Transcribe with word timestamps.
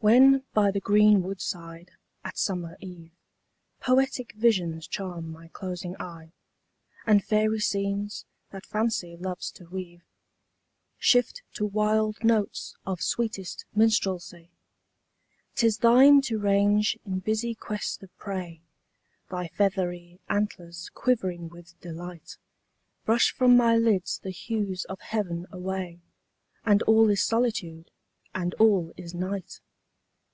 When 0.00 0.44
by 0.54 0.70
the 0.70 0.78
green 0.78 1.24
wood 1.24 1.40
side, 1.40 1.90
at 2.22 2.38
summer 2.38 2.76
eve, 2.80 3.10
Poetic 3.80 4.30
visions 4.34 4.86
charm 4.86 5.28
my 5.28 5.48
closing 5.48 5.96
eye; 6.00 6.30
And 7.04 7.24
fairy 7.24 7.58
scenes, 7.58 8.24
that 8.52 8.64
Fancy 8.64 9.16
loves 9.16 9.50
to 9.50 9.64
weave, 9.68 10.04
Shift 10.98 11.42
to 11.54 11.66
wild 11.66 12.22
notes 12.22 12.76
of 12.86 13.02
sweetest 13.02 13.64
Minstrelsy; 13.74 14.50
'Tis 15.56 15.78
thine 15.78 16.20
to 16.20 16.38
range 16.38 16.96
in 17.04 17.18
busy 17.18 17.56
quest 17.56 18.00
of 18.04 18.16
prey, 18.18 18.60
Thy 19.32 19.48
feathery 19.48 20.20
antlers 20.28 20.90
quivering 20.94 21.48
with 21.48 21.76
delight, 21.80 22.38
Brush 23.04 23.32
from 23.32 23.56
my 23.56 23.76
lids 23.76 24.20
the 24.20 24.30
hues 24.30 24.84
of 24.84 25.00
heav'n 25.00 25.46
away, 25.50 25.98
And 26.64 26.82
all 26.84 27.10
is 27.10 27.24
Solitude, 27.24 27.90
and 28.32 28.54
all 28.60 28.92
is 28.96 29.12
Night! 29.12 29.60